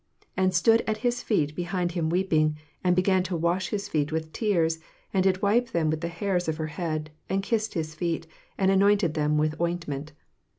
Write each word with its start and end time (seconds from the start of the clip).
]And 0.35 0.51
stood 0.51 0.81
at 0.87 0.97
his 1.05 1.21
feet 1.21 1.53
behind 1.55 1.91
him 1.91 2.09
weeping, 2.09 2.57
and 2.83 2.95
began 2.95 3.21
to 3.21 3.35
wash 3.37 3.69
his 3.69 3.87
feet 3.87 4.11
with 4.11 4.33
tears, 4.33 4.79
and 5.13 5.23
did 5.25 5.43
wipe 5.43 5.69
them 5.73 5.91
with 5.91 6.01
the 6.01 6.07
hairs 6.07 6.47
of 6.47 6.57
her 6.57 6.65
head, 6.73 7.11
and 7.29 7.43
kissed 7.43 7.75
his 7.75 7.93
feet, 7.93 8.25
and 8.57 8.71
anointed 8.71 9.13
them 9.13 9.37
with 9.37 9.61
ointment. 9.61 10.13